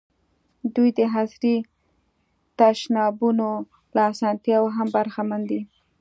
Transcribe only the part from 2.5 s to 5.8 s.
تشنابونو له اسانتیاوو هم برخمن دي.